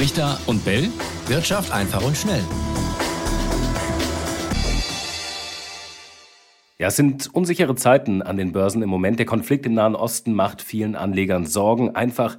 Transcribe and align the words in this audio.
Richter 0.00 0.38
und 0.46 0.64
Bell. 0.64 0.88
Wirtschaft 1.26 1.70
einfach 1.72 2.02
und 2.02 2.16
schnell. 2.16 2.42
Ja, 6.78 6.88
es 6.88 6.96
sind 6.96 7.28
unsichere 7.34 7.74
Zeiten 7.74 8.22
an 8.22 8.38
den 8.38 8.52
Börsen 8.52 8.80
im 8.80 8.88
Moment. 8.88 9.18
Der 9.18 9.26
Konflikt 9.26 9.66
im 9.66 9.74
Nahen 9.74 9.94
Osten 9.94 10.32
macht 10.32 10.62
vielen 10.62 10.96
Anlegern 10.96 11.44
Sorgen, 11.44 11.94
einfach 11.96 12.38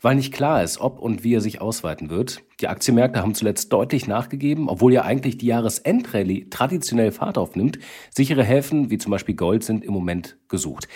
weil 0.00 0.16
nicht 0.16 0.32
klar 0.32 0.62
ist, 0.62 0.80
ob 0.80 0.98
und 0.98 1.24
wie 1.24 1.34
er 1.34 1.40
sich 1.40 1.60
ausweiten 1.60 2.10
wird. 2.10 2.42
Die 2.60 2.68
Aktienmärkte 2.68 3.20
haben 3.20 3.34
zuletzt 3.34 3.72
deutlich 3.72 4.06
nachgegeben, 4.06 4.68
obwohl 4.68 4.92
ja 4.92 5.02
eigentlich 5.02 5.38
die 5.38 5.46
Jahresendrallye 5.46 6.48
traditionell 6.50 7.12
Fahrt 7.12 7.38
aufnimmt. 7.38 7.78
Sichere 8.14 8.44
Häfen 8.44 8.90
wie 8.90 8.98
zum 8.98 9.10
Beispiel 9.10 9.34
Gold 9.34 9.64
sind 9.64 9.84
im 9.84 9.92
Moment 9.92 10.36
gesucht. 10.48 10.88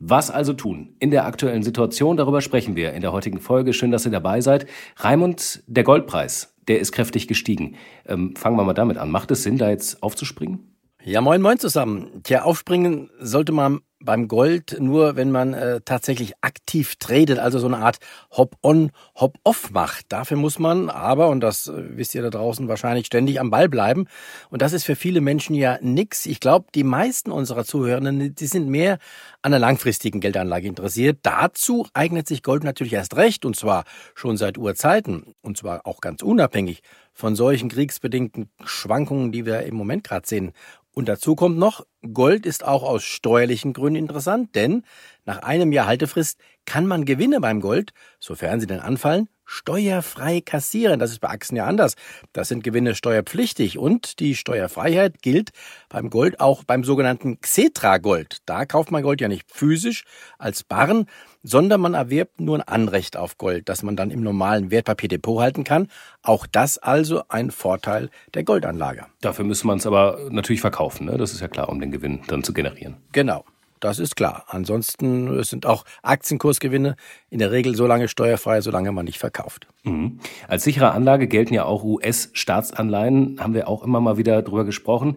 Was 0.00 0.30
also 0.30 0.52
tun 0.52 0.94
in 1.00 1.10
der 1.10 1.26
aktuellen 1.26 1.64
Situation? 1.64 2.16
Darüber 2.16 2.40
sprechen 2.40 2.76
wir 2.76 2.92
in 2.92 3.00
der 3.00 3.12
heutigen 3.12 3.40
Folge. 3.40 3.72
Schön, 3.72 3.90
dass 3.90 4.06
ihr 4.06 4.12
dabei 4.12 4.40
seid. 4.40 4.66
Raimund, 4.96 5.64
der 5.66 5.82
Goldpreis, 5.82 6.54
der 6.68 6.78
ist 6.78 6.92
kräftig 6.92 7.26
gestiegen. 7.26 7.74
Ähm, 8.06 8.36
fangen 8.36 8.56
wir 8.56 8.64
mal 8.64 8.74
damit 8.74 8.96
an. 8.96 9.10
Macht 9.10 9.32
es 9.32 9.42
Sinn, 9.42 9.58
da 9.58 9.70
jetzt 9.70 10.02
aufzuspringen? 10.02 10.67
Ja, 11.04 11.20
moin, 11.20 11.40
moin 11.40 11.58
zusammen. 11.60 12.22
Tja, 12.24 12.42
aufspringen 12.42 13.08
sollte 13.20 13.52
man 13.52 13.80
beim 14.00 14.28
Gold 14.28 14.76
nur, 14.80 15.16
wenn 15.16 15.30
man 15.30 15.54
äh, 15.54 15.80
tatsächlich 15.84 16.34
aktiv 16.40 16.96
tradet, 16.96 17.38
also 17.38 17.58
so 17.58 17.66
eine 17.66 17.78
Art 17.78 17.98
Hop-on, 18.32 18.90
Hop-off 19.16 19.70
macht. 19.70 20.06
Dafür 20.08 20.36
muss 20.36 20.58
man 20.58 20.90
aber, 20.90 21.28
und 21.28 21.40
das 21.40 21.68
äh, 21.68 21.96
wisst 21.96 22.14
ihr 22.14 22.22
da 22.22 22.30
draußen 22.30 22.66
wahrscheinlich, 22.68 23.06
ständig 23.06 23.40
am 23.40 23.50
Ball 23.50 23.68
bleiben. 23.68 24.06
Und 24.50 24.60
das 24.60 24.72
ist 24.72 24.84
für 24.84 24.96
viele 24.96 25.20
Menschen 25.20 25.54
ja 25.54 25.78
nix. 25.80 26.26
Ich 26.26 26.40
glaube, 26.40 26.66
die 26.74 26.84
meisten 26.84 27.30
unserer 27.30 27.64
Zuhörenden, 27.64 28.34
die 28.34 28.46
sind 28.46 28.68
mehr 28.68 28.94
an 29.42 29.52
einer 29.52 29.58
langfristigen 29.58 30.20
Geldanlage 30.20 30.66
interessiert. 30.66 31.20
Dazu 31.22 31.86
eignet 31.94 32.26
sich 32.26 32.42
Gold 32.42 32.64
natürlich 32.64 32.92
erst 32.92 33.16
recht, 33.16 33.44
und 33.44 33.56
zwar 33.56 33.84
schon 34.14 34.36
seit 34.36 34.58
Urzeiten, 34.58 35.34
und 35.42 35.56
zwar 35.56 35.86
auch 35.86 36.00
ganz 36.00 36.22
unabhängig 36.22 36.82
von 37.18 37.34
solchen 37.34 37.68
kriegsbedingten 37.68 38.48
Schwankungen, 38.64 39.32
die 39.32 39.44
wir 39.44 39.64
im 39.64 39.74
Moment 39.74 40.04
gerade 40.04 40.26
sehen. 40.26 40.52
Und 40.94 41.08
dazu 41.08 41.34
kommt 41.34 41.58
noch, 41.58 41.84
Gold 42.12 42.46
ist 42.46 42.64
auch 42.64 42.84
aus 42.84 43.02
steuerlichen 43.02 43.72
Gründen 43.72 43.98
interessant, 43.98 44.54
denn 44.54 44.84
nach 45.24 45.38
einem 45.42 45.72
Jahr 45.72 45.88
Haltefrist 45.88 46.38
kann 46.64 46.86
man 46.86 47.04
Gewinne 47.04 47.40
beim 47.40 47.60
Gold, 47.60 47.92
sofern 48.20 48.60
sie 48.60 48.68
denn 48.68 48.78
anfallen, 48.78 49.28
steuerfrei 49.48 50.42
kassieren. 50.42 51.00
Das 51.00 51.10
ist 51.10 51.20
bei 51.20 51.30
Aktien 51.30 51.56
ja 51.56 51.64
anders. 51.64 51.94
Das 52.32 52.48
sind 52.48 52.62
Gewinne 52.62 52.94
steuerpflichtig 52.94 53.78
und 53.78 54.20
die 54.20 54.36
Steuerfreiheit 54.36 55.22
gilt 55.22 55.50
beim 55.88 56.10
Gold 56.10 56.38
auch 56.38 56.64
beim 56.64 56.84
sogenannten 56.84 57.40
Xetra-Gold. 57.40 58.38
Da 58.44 58.66
kauft 58.66 58.90
man 58.90 59.02
Gold 59.02 59.20
ja 59.22 59.28
nicht 59.28 59.50
physisch 59.50 60.04
als 60.38 60.64
Barren, 60.64 61.06
sondern 61.42 61.80
man 61.80 61.94
erwirbt 61.94 62.40
nur 62.40 62.56
ein 62.58 62.62
Anrecht 62.62 63.16
auf 63.16 63.38
Gold, 63.38 63.70
das 63.70 63.82
man 63.82 63.96
dann 63.96 64.10
im 64.10 64.22
normalen 64.22 64.70
Wertpapierdepot 64.70 65.40
halten 65.40 65.64
kann. 65.64 65.88
Auch 66.22 66.46
das 66.46 66.76
also 66.76 67.22
ein 67.28 67.50
Vorteil 67.50 68.10
der 68.34 68.44
Goldanlage. 68.44 69.06
Dafür 69.22 69.46
müsste 69.46 69.66
man 69.66 69.78
es 69.78 69.86
aber 69.86 70.28
natürlich 70.30 70.60
verkaufen, 70.60 71.06
ne? 71.06 71.16
das 71.16 71.32
ist 71.32 71.40
ja 71.40 71.48
klar, 71.48 71.70
um 71.70 71.80
den 71.80 71.90
Gewinn 71.90 72.20
dann 72.28 72.44
zu 72.44 72.52
generieren. 72.52 72.98
Genau. 73.12 73.44
Das 73.80 73.98
ist 73.98 74.16
klar. 74.16 74.44
Ansonsten 74.48 75.42
sind 75.44 75.66
auch 75.66 75.84
Aktienkursgewinne 76.02 76.96
in 77.30 77.38
der 77.38 77.52
Regel 77.52 77.74
so 77.74 77.86
lange 77.86 78.08
steuerfrei, 78.08 78.60
solange 78.60 78.92
man 78.92 79.04
nicht 79.04 79.18
verkauft. 79.18 79.66
Mhm. 79.84 80.20
Als 80.48 80.64
sichere 80.64 80.92
Anlage 80.92 81.28
gelten 81.28 81.54
ja 81.54 81.64
auch 81.64 81.84
US-Staatsanleihen, 81.84 83.38
haben 83.40 83.54
wir 83.54 83.68
auch 83.68 83.82
immer 83.82 84.00
mal 84.00 84.18
wieder 84.18 84.42
drüber 84.42 84.64
gesprochen. 84.64 85.16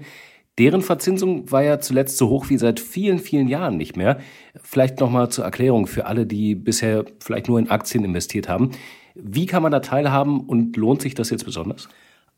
Deren 0.57 0.81
Verzinsung 0.81 1.49
war 1.51 1.63
ja 1.63 1.79
zuletzt 1.79 2.17
so 2.17 2.29
hoch 2.29 2.49
wie 2.49 2.57
seit 2.57 2.79
vielen, 2.79 3.19
vielen 3.19 3.47
Jahren 3.47 3.77
nicht 3.77 3.95
mehr. 3.95 4.19
Vielleicht 4.61 4.99
nochmal 4.99 5.29
zur 5.29 5.45
Erklärung 5.45 5.87
für 5.87 6.05
alle, 6.05 6.25
die 6.25 6.55
bisher 6.55 7.05
vielleicht 7.19 7.47
nur 7.47 7.57
in 7.57 7.69
Aktien 7.69 8.03
investiert 8.03 8.49
haben. 8.49 8.71
Wie 9.15 9.45
kann 9.45 9.63
man 9.63 9.71
da 9.71 9.79
teilhaben 9.79 10.41
und 10.41 10.75
lohnt 10.77 11.01
sich 11.01 11.15
das 11.15 11.29
jetzt 11.29 11.45
besonders? 11.45 11.89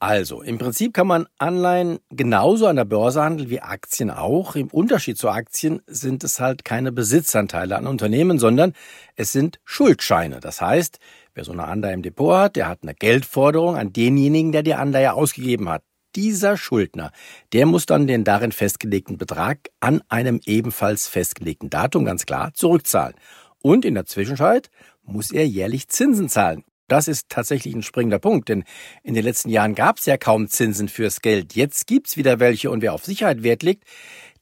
Also, 0.05 0.41
im 0.41 0.57
Prinzip 0.57 0.93
kann 0.93 1.07
man 1.07 1.27
Anleihen 1.37 1.99
genauso 2.09 2.67
an 2.67 2.75
der 2.75 2.83
Börse 2.83 3.23
handeln 3.23 3.49
wie 3.49 3.61
Aktien 3.61 4.11
auch. 4.11 4.57
Im 4.57 4.67
Unterschied 4.67 5.17
zu 5.17 5.29
Aktien 5.29 5.81
sind 5.87 6.25
es 6.25 6.41
halt 6.41 6.65
keine 6.65 6.91
Besitzanteile 6.91 7.77
an 7.77 7.87
Unternehmen, 7.87 8.37
sondern 8.37 8.73
es 9.15 9.31
sind 9.31 9.61
Schuldscheine. 9.63 10.41
Das 10.41 10.59
heißt, 10.59 10.99
wer 11.35 11.45
so 11.45 11.53
eine 11.53 11.63
Anleihe 11.63 11.93
im 11.93 12.01
Depot 12.01 12.35
hat, 12.35 12.57
der 12.57 12.67
hat 12.67 12.79
eine 12.81 12.93
Geldforderung 12.93 13.77
an 13.77 13.93
denjenigen, 13.93 14.51
der 14.51 14.63
die 14.63 14.73
Anleihe 14.73 15.13
ausgegeben 15.13 15.69
hat. 15.69 15.83
Dieser 16.17 16.57
Schuldner, 16.57 17.13
der 17.53 17.65
muss 17.65 17.85
dann 17.85 18.05
den 18.05 18.25
darin 18.25 18.51
festgelegten 18.51 19.17
Betrag 19.17 19.69
an 19.79 20.01
einem 20.09 20.41
ebenfalls 20.45 21.07
festgelegten 21.07 21.69
Datum 21.69 22.03
ganz 22.03 22.25
klar 22.25 22.53
zurückzahlen. 22.53 23.15
Und 23.61 23.85
in 23.85 23.93
der 23.93 24.05
Zwischenzeit 24.05 24.69
muss 25.03 25.31
er 25.31 25.47
jährlich 25.47 25.87
Zinsen 25.87 26.27
zahlen. 26.27 26.65
Das 26.87 27.07
ist 27.07 27.29
tatsächlich 27.29 27.73
ein 27.73 27.83
springender 27.83 28.19
Punkt, 28.19 28.49
denn 28.49 28.63
in 29.03 29.13
den 29.13 29.23
letzten 29.23 29.49
Jahren 29.49 29.75
gab 29.75 29.99
es 29.99 30.05
ja 30.05 30.17
kaum 30.17 30.47
Zinsen 30.47 30.89
fürs 30.89 31.21
Geld. 31.21 31.55
Jetzt 31.55 31.87
gibt's 31.87 32.17
wieder 32.17 32.39
welche 32.39 32.69
und 32.69 32.81
wer 32.81 32.93
auf 32.93 33.05
Sicherheit 33.05 33.43
Wert 33.43 33.63
legt, 33.63 33.85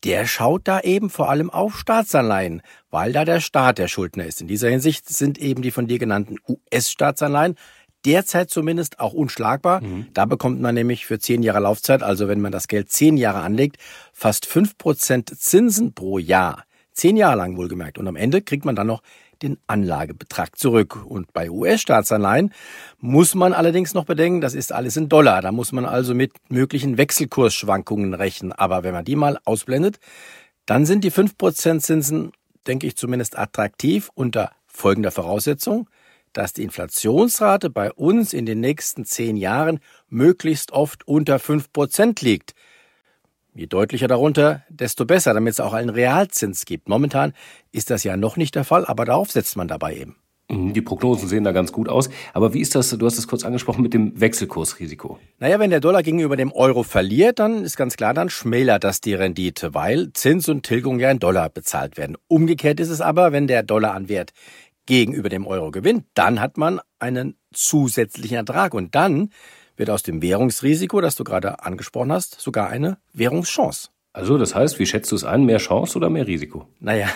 der 0.03 0.25
schaut 0.25 0.67
da 0.67 0.79
eben 0.79 1.09
vor 1.09 1.29
allem 1.29 1.49
auf 1.49 1.77
Staatsanleihen, 1.77 2.61
weil 2.89 3.13
da 3.13 3.25
der 3.25 3.39
Staat 3.39 3.77
der 3.77 3.87
Schuldner 3.87 4.25
ist. 4.25 4.41
In 4.41 4.47
dieser 4.47 4.69
Hinsicht 4.69 5.07
sind 5.07 5.37
eben 5.37 5.61
die 5.61 5.71
von 5.71 5.87
dir 5.87 5.99
genannten 5.99 6.37
US-Staatsanleihen 6.47 7.55
derzeit 8.05 8.49
zumindest 8.49 8.99
auch 8.99 9.13
unschlagbar. 9.13 9.81
Mhm. 9.81 10.07
Da 10.13 10.25
bekommt 10.25 10.59
man 10.59 10.75
nämlich 10.75 11.05
für 11.05 11.19
zehn 11.19 11.43
Jahre 11.43 11.59
Laufzeit, 11.59 12.01
also 12.01 12.27
wenn 12.27 12.41
man 12.41 12.51
das 12.51 12.67
Geld 12.67 12.91
zehn 12.91 13.17
Jahre 13.17 13.41
anlegt, 13.41 13.77
fast 14.11 14.45
fünf 14.45 14.77
Prozent 14.77 15.29
Zinsen 15.39 15.93
pro 15.93 16.17
Jahr. 16.17 16.65
Zehn 16.93 17.15
Jahre 17.15 17.37
lang 17.37 17.57
wohlgemerkt. 17.57 17.97
Und 17.97 18.07
am 18.07 18.15
Ende 18.15 18.41
kriegt 18.41 18.65
man 18.65 18.75
dann 18.75 18.87
noch 18.87 19.01
den 19.41 19.57
Anlagebetrag 19.67 20.57
zurück. 20.57 21.05
Und 21.05 21.33
bei 21.33 21.49
US-Staatsanleihen 21.49 22.53
muss 22.99 23.35
man 23.35 23.53
allerdings 23.53 23.93
noch 23.93 24.05
bedenken, 24.05 24.41
das 24.41 24.53
ist 24.53 24.71
alles 24.71 24.97
in 24.97 25.09
Dollar. 25.09 25.41
Da 25.41 25.51
muss 25.51 25.71
man 25.71 25.85
also 25.85 26.13
mit 26.13 26.33
möglichen 26.49 26.97
Wechselkursschwankungen 26.97 28.13
rechnen. 28.13 28.51
Aber 28.51 28.83
wenn 28.83 28.93
man 28.93 29.05
die 29.05 29.15
mal 29.15 29.39
ausblendet, 29.45 29.99
dann 30.65 30.85
sind 30.85 31.03
die 31.03 31.11
5% 31.11 31.79
Zinsen, 31.79 32.31
denke 32.67 32.87
ich, 32.87 32.95
zumindest 32.95 33.37
attraktiv 33.37 34.09
unter 34.13 34.51
folgender 34.67 35.11
Voraussetzung, 35.11 35.89
dass 36.33 36.53
die 36.53 36.63
Inflationsrate 36.63 37.69
bei 37.69 37.91
uns 37.91 38.33
in 38.33 38.45
den 38.45 38.59
nächsten 38.59 39.05
zehn 39.05 39.35
Jahren 39.35 39.79
möglichst 40.09 40.71
oft 40.71 41.07
unter 41.07 41.37
5% 41.37 42.23
liegt. 42.23 42.53
Je 43.53 43.67
deutlicher 43.67 44.07
darunter, 44.07 44.63
desto 44.69 45.05
besser, 45.05 45.33
damit 45.33 45.53
es 45.53 45.59
auch 45.59 45.73
einen 45.73 45.89
Realzins 45.89 46.65
gibt. 46.65 46.87
Momentan 46.87 47.33
ist 47.71 47.89
das 47.89 48.03
ja 48.03 48.15
noch 48.15 48.37
nicht 48.37 48.55
der 48.55 48.63
Fall, 48.63 48.85
aber 48.85 49.03
darauf 49.03 49.31
setzt 49.31 49.57
man 49.57 49.67
dabei 49.67 49.95
eben. 49.97 50.15
Mhm, 50.51 50.73
die 50.73 50.81
Prognosen 50.81 51.27
sehen 51.27 51.43
da 51.43 51.51
ganz 51.51 51.71
gut 51.71 51.89
aus. 51.89 52.09
Aber 52.33 52.53
wie 52.53 52.61
ist 52.61 52.75
das, 52.75 52.89
du 52.89 53.05
hast 53.05 53.17
es 53.17 53.27
kurz 53.27 53.43
angesprochen, 53.43 53.81
mit 53.81 53.93
dem 53.93 54.19
Wechselkursrisiko? 54.19 55.19
Naja, 55.39 55.59
wenn 55.59 55.69
der 55.69 55.79
Dollar 55.79 56.03
gegenüber 56.03 56.37
dem 56.37 56.51
Euro 56.51 56.83
verliert, 56.83 57.39
dann 57.39 57.63
ist 57.63 57.77
ganz 57.77 57.97
klar, 57.97 58.13
dann 58.13 58.29
schmälert 58.29 58.83
das 58.83 59.01
die 59.01 59.13
Rendite, 59.13 59.73
weil 59.73 60.11
Zins 60.13 60.47
und 60.49 60.63
Tilgung 60.63 60.99
ja 60.99 61.09
in 61.11 61.19
Dollar 61.19 61.49
bezahlt 61.49 61.97
werden. 61.97 62.17
Umgekehrt 62.27 62.79
ist 62.79 62.89
es 62.89 63.01
aber, 63.01 63.31
wenn 63.31 63.47
der 63.47 63.63
Dollar 63.63 63.93
an 63.93 64.09
Wert 64.09 64.31
gegenüber 64.85 65.29
dem 65.29 65.47
Euro 65.47 65.71
gewinnt, 65.71 66.05
dann 66.13 66.39
hat 66.39 66.57
man 66.57 66.81
einen 66.99 67.35
zusätzlichen 67.53 68.37
Ertrag 68.37 68.73
und 68.73 68.95
dann 68.95 69.29
wird 69.81 69.89
aus 69.89 70.03
dem 70.03 70.21
Währungsrisiko, 70.21 71.01
das 71.01 71.15
du 71.15 71.25
gerade 71.25 71.65
angesprochen 71.65 72.13
hast, 72.13 72.39
sogar 72.39 72.69
eine 72.69 72.99
Währungschance. 73.11 73.89
Also 74.13 74.37
das 74.37 74.53
heißt, 74.53 74.77
wie 74.77 74.85
schätzt 74.85 75.09
du 75.13 75.15
es 75.15 75.23
ein? 75.23 75.45
Mehr 75.45 75.57
Chance 75.57 75.97
oder 75.97 76.09
mehr 76.09 76.27
Risiko? 76.27 76.67
Naja, 76.81 77.07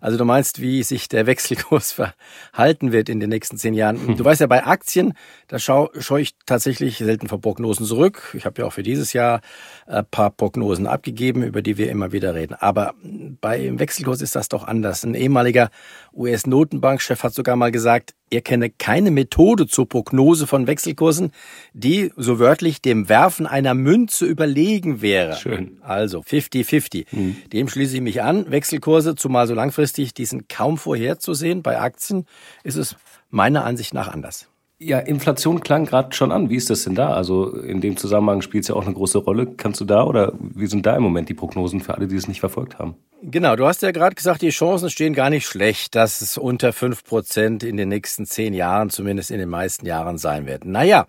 also 0.00 0.18
du 0.18 0.26
meinst, 0.26 0.60
wie 0.60 0.82
sich 0.82 1.08
der 1.08 1.26
Wechselkurs 1.26 1.92
verhalten 1.92 2.92
wird 2.92 3.08
in 3.08 3.18
den 3.18 3.30
nächsten 3.30 3.56
zehn 3.56 3.72
Jahren. 3.72 4.16
Du 4.18 4.24
weißt 4.24 4.42
ja, 4.42 4.46
bei 4.46 4.66
Aktien, 4.66 5.14
da 5.48 5.58
schaue 5.58 5.88
schau 6.00 6.18
ich 6.18 6.36
tatsächlich 6.44 6.98
selten 6.98 7.28
vor 7.28 7.40
Prognosen 7.40 7.86
zurück. 7.86 8.34
Ich 8.34 8.44
habe 8.44 8.60
ja 8.60 8.68
auch 8.68 8.74
für 8.74 8.82
dieses 8.82 9.14
Jahr 9.14 9.40
ein 9.86 10.04
paar 10.04 10.30
Prognosen 10.30 10.86
abgegeben, 10.86 11.42
über 11.42 11.62
die 11.62 11.78
wir 11.78 11.90
immer 11.90 12.12
wieder 12.12 12.34
reden. 12.34 12.54
Aber 12.60 12.92
beim 13.40 13.78
Wechselkurs 13.78 14.20
ist 14.20 14.36
das 14.36 14.50
doch 14.50 14.64
anders. 14.64 15.02
Ein 15.02 15.14
ehemaliger 15.14 15.70
US-Notenbankchef 16.12 17.22
hat 17.22 17.32
sogar 17.32 17.56
mal 17.56 17.72
gesagt, 17.72 18.14
er 18.34 18.42
kenne 18.42 18.70
keine 18.70 19.10
Methode 19.10 19.66
zur 19.66 19.88
Prognose 19.88 20.46
von 20.46 20.66
Wechselkursen, 20.66 21.32
die 21.72 22.12
so 22.16 22.38
wörtlich 22.38 22.82
dem 22.82 23.08
Werfen 23.08 23.46
einer 23.46 23.74
Münze 23.74 24.26
überlegen 24.26 25.00
wäre. 25.00 25.36
Schön. 25.36 25.78
Also 25.82 26.20
50-50. 26.20 27.06
Mhm. 27.10 27.36
Dem 27.52 27.68
schließe 27.68 27.96
ich 27.96 28.02
mich 28.02 28.22
an. 28.22 28.50
Wechselkurse, 28.50 29.14
zumal 29.14 29.46
so 29.46 29.54
langfristig, 29.54 30.14
die 30.14 30.24
sind 30.24 30.48
kaum 30.48 30.78
vorherzusehen. 30.78 31.62
Bei 31.62 31.80
Aktien 31.80 32.26
ist 32.62 32.76
es 32.76 32.96
meiner 33.30 33.64
Ansicht 33.64 33.94
nach 33.94 34.08
anders. 34.08 34.48
Ja, 34.78 34.98
Inflation 34.98 35.60
klang 35.60 35.86
gerade 35.86 36.14
schon 36.14 36.32
an. 36.32 36.50
Wie 36.50 36.56
ist 36.56 36.68
das 36.68 36.84
denn 36.84 36.94
da? 36.94 37.12
Also 37.12 37.56
in 37.56 37.80
dem 37.80 37.96
Zusammenhang 37.96 38.42
spielt 38.42 38.64
es 38.64 38.68
ja 38.68 38.74
auch 38.74 38.84
eine 38.84 38.94
große 38.94 39.18
Rolle. 39.18 39.46
Kannst 39.56 39.80
du 39.80 39.84
da 39.84 40.04
oder 40.04 40.32
wie 40.38 40.66
sind 40.66 40.84
da 40.84 40.96
im 40.96 41.02
Moment 41.02 41.28
die 41.28 41.34
Prognosen 41.34 41.80
für 41.80 41.94
alle, 41.94 42.08
die 42.08 42.16
es 42.16 42.26
nicht 42.26 42.40
verfolgt 42.40 42.78
haben? 42.78 42.96
Genau, 43.22 43.56
du 43.56 43.66
hast 43.66 43.82
ja 43.82 43.92
gerade 43.92 44.14
gesagt, 44.14 44.42
die 44.42 44.50
Chancen 44.50 44.90
stehen 44.90 45.14
gar 45.14 45.30
nicht 45.30 45.46
schlecht, 45.46 45.94
dass 45.94 46.20
es 46.20 46.36
unter 46.36 46.72
fünf 46.72 47.04
Prozent 47.04 47.62
in 47.62 47.76
den 47.76 47.88
nächsten 47.88 48.26
zehn 48.26 48.52
Jahren, 48.52 48.90
zumindest 48.90 49.30
in 49.30 49.38
den 49.38 49.48
meisten 49.48 49.86
Jahren 49.86 50.18
sein 50.18 50.46
wird. 50.46 50.64
Naja, 50.64 51.06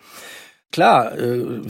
Klar, 0.71 1.17
äh, 1.17 1.61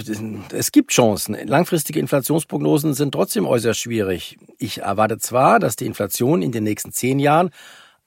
es 0.52 0.72
gibt 0.72 0.90
Chancen. 0.90 1.38
Langfristige 1.48 2.00
Inflationsprognosen 2.00 2.96
sind 2.96 3.12
trotzdem 3.12 3.46
äußerst 3.46 3.80
schwierig. 3.80 4.38
Ich 4.58 4.82
erwarte 4.82 5.20
zwar, 5.20 5.60
dass 5.60 5.76
die 5.76 5.86
Inflation 5.86 6.42
in 6.42 6.52
den 6.52 6.64
nächsten 6.64 6.92
zehn 6.92 7.20
Jahren 7.20 7.52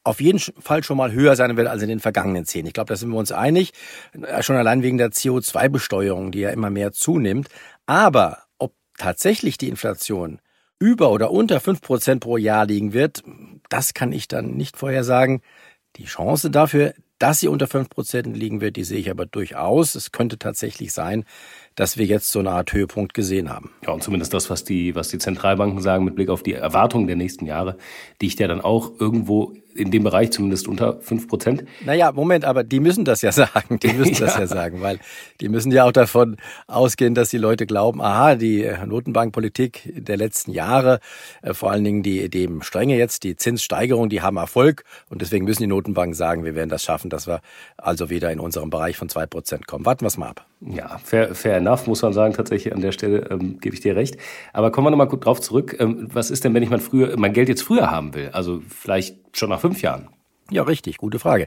auf 0.08 0.20
jeden 0.20 0.38
Fall 0.38 0.82
schon 0.82 0.96
mal 0.96 1.12
höher 1.12 1.36
sein 1.36 1.56
wird 1.56 1.68
als 1.68 1.82
in 1.82 1.88
den 1.88 2.00
vergangenen 2.00 2.44
zehn. 2.44 2.66
Ich 2.66 2.72
glaube, 2.72 2.88
da 2.88 2.96
sind 2.96 3.10
wir 3.10 3.18
uns 3.18 3.32
einig, 3.32 3.72
äh, 4.12 4.42
schon 4.42 4.56
allein 4.56 4.82
wegen 4.82 4.98
der 4.98 5.10
CO2-Besteuerung, 5.10 6.32
die 6.32 6.40
ja 6.40 6.50
immer 6.50 6.70
mehr 6.70 6.92
zunimmt. 6.92 7.48
Aber 7.86 8.44
ob 8.58 8.74
tatsächlich 8.96 9.58
die 9.58 9.68
Inflation 9.68 10.40
über 10.78 11.10
oder 11.10 11.30
unter 11.30 11.60
fünf 11.60 11.80
Prozent 11.80 12.20
pro 12.20 12.36
Jahr 12.36 12.66
liegen 12.66 12.92
wird, 12.92 13.22
das 13.68 13.94
kann 13.94 14.12
ich 14.12 14.28
dann 14.28 14.56
nicht 14.56 14.76
vorhersagen. 14.76 15.42
Die 15.96 16.04
Chance 16.04 16.50
dafür, 16.50 16.94
dass 17.18 17.40
sie 17.40 17.48
unter 17.48 17.66
fünf 17.66 17.90
Prozent 17.90 18.36
liegen 18.36 18.60
wird, 18.60 18.76
die 18.76 18.84
sehe 18.84 18.98
ich 18.98 19.10
aber 19.10 19.26
durchaus. 19.26 19.94
Es 19.94 20.12
könnte 20.12 20.38
tatsächlich 20.38 20.92
sein, 20.92 21.24
dass 21.78 21.96
wir 21.96 22.06
jetzt 22.06 22.32
so 22.32 22.40
eine 22.40 22.50
Art 22.50 22.72
Höhepunkt 22.72 23.14
gesehen 23.14 23.48
haben. 23.50 23.70
Ja, 23.86 23.92
und 23.92 24.02
zumindest 24.02 24.34
das, 24.34 24.50
was 24.50 24.64
die, 24.64 24.96
was 24.96 25.08
die 25.08 25.18
Zentralbanken 25.18 25.80
sagen 25.80 26.04
mit 26.04 26.16
Blick 26.16 26.28
auf 26.28 26.42
die 26.42 26.54
Erwartungen 26.54 27.06
der 27.06 27.14
nächsten 27.14 27.46
Jahre, 27.46 27.76
liegt 28.20 28.40
ja 28.40 28.48
dann 28.48 28.60
auch 28.60 28.90
irgendwo 28.98 29.54
in 29.78 29.92
dem 29.92 30.02
Bereich 30.02 30.32
zumindest 30.32 30.66
unter 30.66 31.00
fünf 31.00 31.28
Prozent. 31.28 31.64
Naja, 31.84 32.10
Moment, 32.10 32.44
aber 32.44 32.64
die 32.64 32.80
müssen 32.80 33.04
das 33.04 33.22
ja 33.22 33.30
sagen. 33.32 33.78
Die 33.78 33.92
müssen 33.92 34.14
ja. 34.14 34.26
das 34.26 34.36
ja 34.36 34.46
sagen, 34.48 34.80
weil 34.80 34.98
die 35.40 35.48
müssen 35.48 35.70
ja 35.70 35.84
auch 35.84 35.92
davon 35.92 36.36
ausgehen, 36.66 37.14
dass 37.14 37.30
die 37.30 37.38
Leute 37.38 37.64
glauben, 37.64 38.02
aha, 38.02 38.34
die 38.34 38.68
Notenbankpolitik 38.84 39.92
der 39.94 40.16
letzten 40.16 40.50
Jahre, 40.50 40.98
äh, 41.42 41.54
vor 41.54 41.70
allen 41.70 41.84
Dingen 41.84 42.02
die, 42.02 42.28
die 42.28 42.48
Strenge 42.62 42.96
jetzt, 42.96 43.22
die 43.22 43.36
Zinssteigerung, 43.36 44.08
die 44.08 44.20
haben 44.20 44.36
Erfolg 44.36 44.84
und 45.08 45.22
deswegen 45.22 45.44
müssen 45.44 45.62
die 45.62 45.68
Notenbanken 45.68 46.14
sagen, 46.14 46.44
wir 46.44 46.56
werden 46.56 46.70
das 46.70 46.82
schaffen, 46.82 47.08
dass 47.08 47.28
wir 47.28 47.40
also 47.76 48.10
wieder 48.10 48.32
in 48.32 48.40
unserem 48.40 48.70
Bereich 48.70 48.96
von 48.96 49.08
zwei 49.08 49.26
Prozent 49.26 49.68
kommen. 49.68 49.86
Warten 49.86 50.02
wir 50.02 50.08
es 50.08 50.16
mal 50.16 50.30
ab. 50.30 50.46
Ja, 50.60 50.98
fair, 50.98 51.34
fair 51.36 51.60
enough, 51.68 51.86
muss 51.86 52.02
man 52.02 52.12
sagen, 52.12 52.34
tatsächlich 52.34 52.74
an 52.74 52.80
der 52.80 52.92
Stelle 52.92 53.28
ähm, 53.30 53.60
gebe 53.60 53.74
ich 53.74 53.80
dir 53.80 53.94
recht. 53.94 54.16
Aber 54.52 54.70
kommen 54.70 54.86
wir 54.86 54.90
nochmal 54.90 55.08
gut 55.08 55.24
drauf 55.24 55.40
zurück. 55.40 55.76
Ähm, 55.78 56.08
was 56.12 56.30
ist 56.30 56.44
denn, 56.44 56.54
wenn 56.54 56.62
ich 56.62 56.70
mein, 56.70 56.80
früher, 56.80 57.16
mein 57.16 57.32
Geld 57.32 57.48
jetzt 57.48 57.62
früher 57.62 57.90
haben 57.90 58.14
will? 58.14 58.30
Also 58.32 58.62
vielleicht 58.68 59.36
schon 59.36 59.50
nach 59.50 59.60
fünf 59.60 59.82
Jahren? 59.82 60.08
Ja, 60.50 60.62
richtig, 60.62 60.96
gute 60.96 61.18
Frage. 61.18 61.46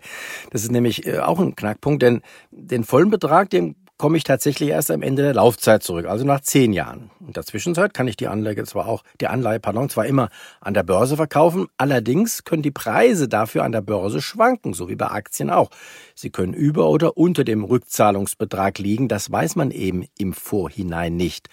Das 0.52 0.64
ist 0.64 0.72
nämlich 0.72 1.08
äh, 1.08 1.20
auch 1.20 1.40
ein 1.40 1.56
Knackpunkt, 1.56 2.04
denn 2.04 2.22
den 2.52 2.84
vollen 2.84 3.10
Betrag, 3.10 3.50
den 3.50 3.76
komme 4.01 4.18
ich 4.18 4.24
tatsächlich 4.24 4.69
erst 4.71 4.89
am 4.89 5.03
Ende 5.03 5.21
der 5.21 5.36
Laufzeit 5.36 5.83
zurück, 5.83 6.07
also 6.07 6.25
nach 6.25 6.42
zehn 6.42 6.74
Jahren. 6.74 7.12
In 7.19 7.33
der 7.33 7.45
Zwischenzeit 7.45 7.94
kann 7.94 8.07
ich 8.07 8.18
die 8.18 8.27
Anlage 8.27 8.63
zwar 8.63 8.88
auch, 8.88 9.03
die 9.19 9.27
Anleihe, 9.27 9.59
pardon, 9.59 9.89
zwar 9.89 10.07
immer 10.07 10.30
an 10.59 10.74
der 10.74 10.81
Börse 10.81 11.18
verkaufen, 11.18 11.68
allerdings 11.77 12.44
können 12.44 12.63
die 12.63 12.71
Preise 12.71 13.27
dafür 13.27 13.63
an 13.63 13.71
der 13.71 13.81
Börse 13.81 14.19
schwanken, 14.19 14.74
so 14.74 14.89
wie 14.89 14.95
bei 14.95 15.06
Aktien 15.06 15.51
auch. 15.51 15.69
Sie 16.15 16.31
können 16.31 16.56
über 16.56 16.89
oder 16.89 17.15
unter 17.15 17.44
dem 17.44 17.63
Rückzahlungsbetrag 17.63 18.80
liegen, 18.80 19.07
das 19.07 19.31
weiß 19.31 19.56
man 19.56 19.69
eben 19.69 20.07
im 20.18 20.33
Vorhinein 20.33 21.15
nicht. 21.15 21.48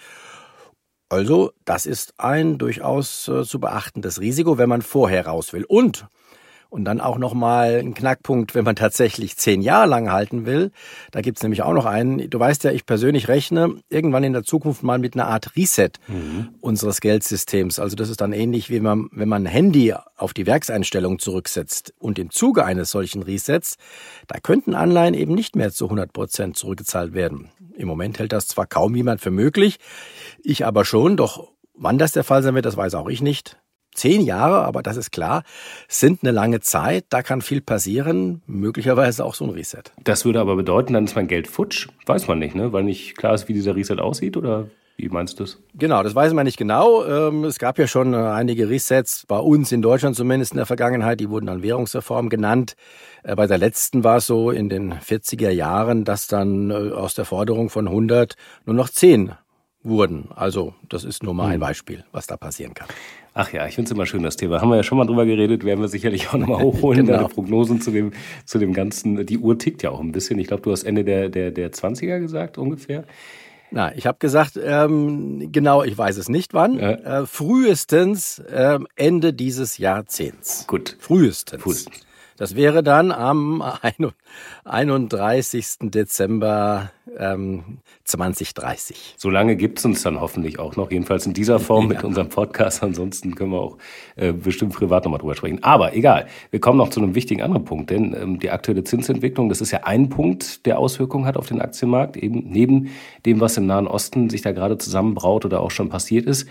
Also, 1.07 1.51
das 1.65 1.85
ist 1.85 2.15
ein 2.17 2.57
durchaus 2.57 3.27
äh, 3.27 3.43
zu 3.43 3.59
beachtendes 3.59 4.21
Risiko, 4.21 4.57
wenn 4.57 4.69
man 4.69 4.81
vorher 4.81 5.27
raus 5.27 5.53
will. 5.53 5.65
Und 5.65 6.07
und 6.69 6.85
dann 6.85 7.01
auch 7.01 7.17
nochmal 7.17 7.79
ein 7.79 7.93
Knackpunkt, 7.93 8.53
wenn 8.53 8.63
man 8.63 8.75
tatsächlich 8.75 9.37
zehn 9.37 9.61
Jahre 9.61 9.87
lang 9.87 10.11
halten 10.11 10.45
will. 10.45 10.71
Da 11.11 11.21
gibt's 11.21 11.41
nämlich 11.41 11.63
auch 11.63 11.73
noch 11.73 11.85
einen. 11.85 12.29
Du 12.29 12.39
weißt 12.39 12.63
ja, 12.63 12.71
ich 12.71 12.85
persönlich 12.85 13.27
rechne 13.27 13.75
irgendwann 13.89 14.23
in 14.23 14.33
der 14.33 14.43
Zukunft 14.43 14.83
mal 14.83 14.99
mit 14.99 15.15
einer 15.15 15.27
Art 15.27 15.55
Reset 15.55 15.91
mhm. 16.07 16.49
unseres 16.61 17.01
Geldsystems. 17.01 17.79
Also 17.79 17.95
das 17.95 18.09
ist 18.09 18.21
dann 18.21 18.33
ähnlich 18.33 18.69
wie 18.69 18.79
man, 18.79 19.09
wenn 19.11 19.29
man 19.29 19.43
ein 19.43 19.51
Handy 19.51 19.93
auf 20.15 20.33
die 20.33 20.45
Werkseinstellung 20.45 21.17
zurücksetzt. 21.17 21.93
Und 21.97 22.19
im 22.19 22.29
Zuge 22.29 22.65
eines 22.65 22.91
solchen 22.91 23.23
Resets, 23.23 23.77
da 24.27 24.39
könnten 24.39 24.75
Anleihen 24.75 25.15
eben 25.15 25.33
nicht 25.33 25.55
mehr 25.55 25.71
zu 25.71 25.85
100 25.85 26.13
Prozent 26.13 26.55
zurückgezahlt 26.55 27.13
werden. 27.13 27.49
Im 27.75 27.87
Moment 27.87 28.19
hält 28.19 28.31
das 28.31 28.47
zwar 28.47 28.67
kaum 28.67 28.95
jemand 28.95 29.21
für 29.21 29.31
möglich, 29.31 29.79
ich 30.43 30.65
aber 30.65 30.85
schon, 30.85 31.17
doch 31.17 31.51
wann 31.73 31.97
das 31.97 32.11
der 32.11 32.23
Fall 32.23 32.43
sein 32.43 32.55
wird, 32.55 32.65
das 32.65 32.77
weiß 32.77 32.93
auch 32.93 33.07
ich 33.07 33.21
nicht. 33.21 33.57
Zehn 33.99 34.21
Jahre, 34.21 34.61
aber 34.61 34.81
das 34.81 34.95
ist 34.95 35.11
klar, 35.11 35.43
sind 35.89 36.23
eine 36.23 36.31
lange 36.31 36.61
Zeit. 36.61 37.03
Da 37.09 37.21
kann 37.21 37.41
viel 37.41 37.59
passieren, 37.59 38.41
möglicherweise 38.47 39.25
auch 39.25 39.35
so 39.35 39.43
ein 39.43 39.49
Reset. 39.49 39.83
Das 40.01 40.23
würde 40.23 40.39
aber 40.39 40.55
bedeuten, 40.55 40.93
dann 40.93 41.03
ist 41.03 41.17
mein 41.17 41.27
Geld 41.27 41.47
futsch. 41.47 41.89
Weiß 42.05 42.29
man 42.29 42.39
nicht, 42.39 42.55
ne? 42.55 42.71
weil 42.71 42.83
nicht 42.83 43.17
klar 43.17 43.33
ist, 43.33 43.49
wie 43.49 43.53
dieser 43.53 43.75
Reset 43.75 43.99
aussieht 43.99 44.37
oder 44.37 44.69
wie 44.95 45.09
meinst 45.09 45.37
du 45.39 45.43
das? 45.43 45.57
Genau, 45.75 46.01
das 46.01 46.15
weiß 46.15 46.31
man 46.33 46.45
nicht 46.45 46.57
genau. 46.57 47.05
Ähm, 47.05 47.43
es 47.43 47.59
gab 47.59 47.77
ja 47.77 47.87
schon 47.87 48.13
äh, 48.13 48.17
einige 48.17 48.69
Resets, 48.69 49.25
bei 49.25 49.37
uns 49.37 49.73
in 49.73 49.81
Deutschland 49.81 50.15
zumindest 50.15 50.53
in 50.53 50.57
der 50.57 50.65
Vergangenheit, 50.65 51.19
die 51.19 51.29
wurden 51.29 51.47
dann 51.47 51.61
Währungsreform 51.61 52.29
genannt. 52.29 52.75
Äh, 53.23 53.35
bei 53.35 53.47
der 53.47 53.57
letzten 53.57 54.05
war 54.05 54.17
es 54.17 54.27
so 54.27 54.49
in 54.49 54.69
den 54.69 54.93
40er 54.93 55.49
Jahren, 55.49 56.05
dass 56.05 56.27
dann 56.27 56.71
äh, 56.71 56.91
aus 56.91 57.15
der 57.15 57.25
Forderung 57.25 57.69
von 57.69 57.87
100 57.87 58.35
nur 58.65 58.75
noch 58.75 58.89
10 58.89 59.33
wurden. 59.83 60.29
Also 60.35 60.73
das 60.89 61.03
ist 61.03 61.23
nur 61.23 61.33
mal 61.33 61.47
ein 61.47 61.53
hm. 61.53 61.59
Beispiel, 61.61 62.03
was 62.11 62.27
da 62.27 62.37
passieren 62.37 62.73
kann. 62.73 62.87
Ach 63.41 63.53
ja, 63.53 63.65
ich 63.65 63.75
finde 63.75 63.87
es 63.87 63.91
immer 63.93 64.05
schön, 64.05 64.21
das 64.21 64.35
Thema. 64.35 64.59
Haben 64.59 64.67
wir 64.67 64.75
ja 64.75 64.83
schon 64.83 64.97
mal 64.97 65.05
drüber 65.05 65.25
geredet, 65.25 65.63
werden 65.63 65.79
wir 65.79 65.87
sicherlich 65.87 66.27
auch 66.27 66.33
nochmal 66.33 66.61
hochholen, 66.61 67.05
genau. 67.05 67.19
deine 67.19 67.29
Prognosen 67.29 67.79
zu 67.79 67.89
dem, 67.89 68.11
zu 68.43 68.59
dem 68.59 68.73
Ganzen. 68.73 69.25
Die 69.25 69.37
Uhr 69.37 69.57
tickt 69.57 69.81
ja 69.81 69.91
auch 69.91 70.01
ein 70.01 70.11
bisschen. 70.11 70.37
Ich 70.39 70.47
glaube, 70.47 70.61
du 70.61 70.73
hast 70.73 70.83
Ende 70.83 71.05
der, 71.05 71.29
der, 71.29 71.51
der 71.51 71.71
20er 71.71 72.19
gesagt, 72.19 72.57
ungefähr. 72.57 73.05
Na, 73.71 73.95
ich 73.95 74.05
habe 74.07 74.17
gesagt, 74.19 74.59
ähm, 74.61 75.53
genau, 75.53 75.83
ich 75.83 75.97
weiß 75.97 76.17
es 76.17 76.27
nicht 76.27 76.53
wann. 76.53 76.79
Ja. 76.79 77.21
Äh, 77.21 77.25
frühestens 77.25 78.43
ähm, 78.53 78.87
Ende 78.97 79.31
dieses 79.31 79.77
Jahrzehnts. 79.77 80.67
Gut. 80.67 80.97
Frühestens. 80.99 81.63
Frühestens. 81.63 82.08
Das 82.39 82.55
wäre 82.55 82.83
dann 82.83 83.11
am 83.11 83.61
31. 84.63 85.65
Dezember 85.81 86.89
ähm, 87.17 87.79
2030. 88.05 89.15
So 89.17 89.29
lange 89.29 89.57
gibt 89.57 89.79
es 89.79 89.83
uns 89.83 90.03
dann 90.03 90.21
hoffentlich 90.21 90.57
auch 90.57 90.77
noch, 90.77 90.89
jedenfalls 90.89 91.25
in 91.25 91.33
dieser 91.33 91.59
Form 91.59 91.87
mit 91.89 92.01
unserem 92.05 92.29
Podcast. 92.29 92.81
Ansonsten 92.81 93.35
können 93.35 93.51
wir 93.51 93.59
auch 93.59 93.77
äh, 94.15 94.31
bestimmt 94.31 94.73
privat 94.73 95.03
nochmal 95.03 95.19
drüber 95.19 95.35
sprechen. 95.35 95.65
Aber 95.65 95.93
egal, 95.93 96.27
wir 96.49 96.61
kommen 96.61 96.77
noch 96.77 96.91
zu 96.91 97.01
einem 97.01 97.13
wichtigen 97.13 97.41
anderen 97.41 97.65
Punkt, 97.65 97.89
denn 97.89 98.13
ähm, 98.13 98.39
die 98.39 98.51
aktuelle 98.51 98.85
Zinsentwicklung, 98.85 99.49
das 99.49 99.59
ist 99.59 99.71
ja 99.71 99.83
ein 99.83 100.07
Punkt, 100.07 100.65
der 100.65 100.79
Auswirkungen 100.79 101.25
hat 101.25 101.35
auf 101.35 101.47
den 101.47 101.59
Aktienmarkt, 101.59 102.15
eben 102.15 102.45
neben 102.47 102.91
dem, 103.25 103.41
was 103.41 103.57
im 103.57 103.65
Nahen 103.65 103.85
Osten 103.85 104.29
sich 104.29 104.41
da 104.41 104.53
gerade 104.53 104.77
zusammenbraut 104.77 105.43
oder 105.43 105.59
auch 105.59 105.71
schon 105.71 105.89
passiert 105.89 106.25
ist. 106.25 106.47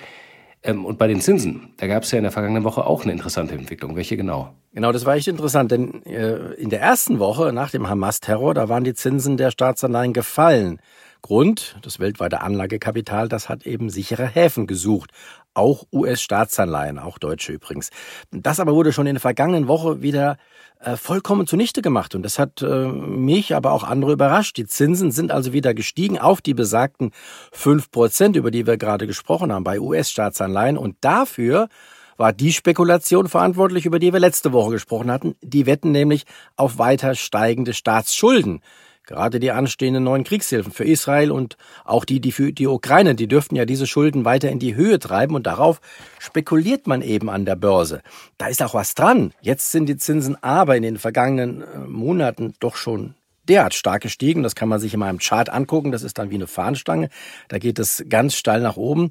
Ähm, 0.63 0.85
und 0.85 0.99
bei 0.99 1.07
den 1.07 1.21
Zinsen, 1.21 1.73
da 1.77 1.87
gab 1.87 2.03
es 2.03 2.11
ja 2.11 2.19
in 2.19 2.25
der 2.25 2.33
vergangenen 2.33 2.65
Woche 2.65 2.85
auch 2.85 3.03
eine 3.03 3.13
interessante 3.13 3.55
Entwicklung. 3.55 3.97
Welche 3.97 4.17
genau? 4.17 4.55
Genau, 4.73 4.93
das 4.93 5.07
war 5.07 5.15
echt 5.15 5.29
interessant, 5.29 5.71
denn 5.71 6.05
äh, 6.05 6.55
in 6.55 6.71
der 6.71 6.81
ersten 6.81 7.19
Woche 7.19 7.53
nach 7.53 7.71
dem 7.71 7.89
Hamas-Terror, 7.89 8.55
da 8.55 8.69
waren 8.69 8.85
die 8.85 8.95
Zinsen 8.95 9.37
der 9.37 9.51
Staatsanleihen 9.51 10.13
gefallen. 10.13 10.81
Grund, 11.23 11.77
das 11.83 11.99
weltweite 11.99 12.43
Anlagekapital, 12.43 13.29
das 13.29 13.49
hat 13.49 13.67
eben 13.67 13.91
sichere 13.91 14.27
Häfen 14.27 14.67
gesucht. 14.67 15.11
Auch 15.59 15.83
US-Staatsanleihen, 15.93 17.01
auch 17.01 17.19
deutsche 17.19 17.53
übrigens. 17.53 17.91
Das 18.31 18.61
aber 18.61 18.75
wurde 18.75 18.93
schon 18.93 19.09
in 19.09 19.17
der 19.17 19.21
vergangenen 19.21 19.67
Woche 19.67 20.03
wieder 20.03 20.37
äh, 20.79 20.97
vollkommen 20.97 21.49
zunichte 21.49 21.83
gemacht. 21.83 22.15
Und 22.15 22.23
das 22.23 22.39
hat 22.39 22.63
äh, 22.63 22.87
mich, 22.87 23.57
aber 23.57 23.73
auch 23.73 23.83
andere 23.83 24.13
überrascht. 24.13 24.57
Die 24.57 24.67
Zinsen 24.67 25.11
sind 25.11 25.33
also 25.33 25.53
wieder 25.53 25.75
gestiegen 25.75 26.17
auf 26.17 26.41
die 26.41 26.55
besagten 26.55 27.11
fünf 27.51 27.91
Prozent, 27.91 28.37
über 28.37 28.53
die 28.53 28.69
wir 28.69 28.77
gerade 28.77 29.09
gesprochen 29.09 29.53
haben, 29.53 29.65
bei 29.65 29.81
US-Staatsanleihen. 29.81 30.79
Und 30.79 30.95
dafür 31.01 31.69
war 32.17 32.33
die 32.33 32.53
Spekulation 32.53 33.27
verantwortlich, 33.27 33.85
über 33.85 33.99
die 33.99 34.13
wir 34.13 34.21
letzte 34.21 34.53
Woche 34.53 34.71
gesprochen 34.71 35.11
hatten. 35.11 35.35
Die 35.43 35.67
wetten 35.67 35.91
nämlich 35.91 36.25
auf 36.55 36.79
weiter 36.79 37.17
steigende 37.17 37.75
Staatsschulden. 37.75 38.61
Gerade 39.09 39.41
die 39.41 39.53
anstehenden 39.53 40.05
neuen 40.05 40.23
Kriegshilfen 40.23 40.71
für 40.71 40.85
Israel 40.85 41.33
und 41.33 41.57
auch 41.87 42.05
die, 42.05 42.21
die 42.21 42.31
für 42.31 42.53
die 42.53 42.67
Ukraine, 42.67 43.15
die 43.15 43.27
dürften 43.27 43.57
ja 43.57 43.65
diese 43.65 43.87
Schulden 43.87 44.27
weiter 44.27 44.51
in 44.51 44.59
die 44.59 44.75
Höhe 44.75 44.99
treiben 44.99 45.35
und 45.35 45.47
darauf 45.47 45.81
spekuliert 46.19 46.87
man 46.87 47.01
eben 47.01 47.31
an 47.31 47.47
der 47.47 47.57
Börse. 47.57 48.03
Da 48.37 48.49
ist 48.49 48.63
auch 48.63 48.75
was 48.75 48.95
dran. 48.95 49.33
Jetzt 49.41 49.73
sind 49.73 49.87
die 49.87 49.97
Zinsen 49.97 50.37
aber 50.43 50.77
in 50.77 50.83
den 50.83 50.99
vergangenen 50.99 51.63
äh, 51.63 51.79
Monaten 51.79 52.53
doch 52.61 52.77
schon 52.77 53.15
derart 53.49 53.73
stark 53.73 54.03
gestiegen. 54.03 54.43
Das 54.43 54.55
kann 54.55 54.69
man 54.69 54.79
sich 54.79 54.93
in 54.93 55.01
meinem 55.01 55.21
Chart 55.21 55.49
angucken. 55.49 55.91
Das 55.91 56.03
ist 56.03 56.19
dann 56.19 56.29
wie 56.29 56.35
eine 56.35 56.47
Fahnenstange. 56.47 57.09
Da 57.49 57.57
geht 57.57 57.79
es 57.79 58.05
ganz 58.11 58.35
steil 58.35 58.61
nach 58.61 58.77
oben. 58.77 59.11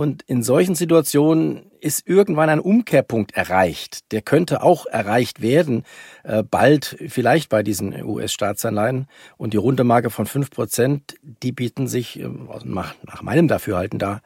Und 0.00 0.22
in 0.22 0.42
solchen 0.42 0.74
Situationen 0.74 1.70
ist 1.78 2.08
irgendwann 2.08 2.48
ein 2.48 2.58
Umkehrpunkt 2.58 3.36
erreicht. 3.36 4.10
Der 4.12 4.22
könnte 4.22 4.62
auch 4.62 4.86
erreicht 4.86 5.42
werden, 5.42 5.84
äh, 6.24 6.42
bald 6.42 6.96
vielleicht 7.08 7.50
bei 7.50 7.62
diesen 7.62 7.92
US-Staatsanleihen. 8.02 9.08
Und 9.36 9.52
die 9.52 9.58
runde 9.58 9.84
Marke 9.84 10.08
von 10.08 10.24
fünf 10.24 10.50
Prozent, 10.50 11.16
die 11.22 11.52
bieten 11.52 11.86
sich 11.86 12.18
äh, 12.18 12.30
nach, 12.64 12.94
nach 13.06 13.20
meinem 13.20 13.46
Dafürhalten 13.46 13.98
da 13.98 14.22